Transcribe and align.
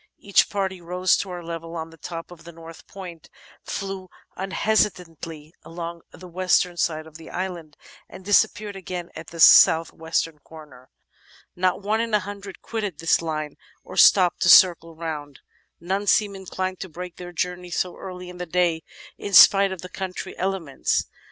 Each 0.17 0.49
party 0.49 0.81
rose 0.81 1.15
to 1.17 1.29
our 1.29 1.43
level 1.43 1.75
on 1.75 1.91
the 1.91 1.95
top 1.97 2.31
of 2.31 2.43
the 2.43 2.51
north 2.51 2.87
point, 2.87 3.29
flew 3.61 4.09
unhesitatingly 4.35 5.53
along 5.63 6.01
the 6.09 6.27
western 6.27 6.75
side 6.75 7.05
of 7.05 7.17
the 7.17 7.29
island, 7.29 7.77
and 8.09 8.25
disappeared 8.25 8.75
again 8.75 9.11
at 9.15 9.27
the 9.27 9.39
south 9.39 9.93
western 9.93 10.39
corner. 10.39 10.89
Not 11.55 11.83
one 11.83 12.01
in 12.01 12.15
a 12.15 12.19
hundred 12.19 12.63
quitted 12.63 12.97
this 12.97 13.21
line 13.21 13.57
or 13.83 13.95
stopped 13.95 14.41
to 14.41 14.49
circle 14.49 14.95
round; 14.95 15.41
none 15.79 16.07
seemed 16.07 16.35
inclined 16.35 16.79
to 16.79 16.89
break 16.89 17.17
their 17.17 17.31
journey 17.31 17.69
so 17.69 17.95
early 17.95 18.27
in 18.27 18.37
the 18.39 18.47
day, 18.47 18.81
in 19.19 19.33
spite 19.35 19.71
of 19.71 19.83
the 19.83 19.87
contrary 19.89 20.35
elements. 20.39 21.05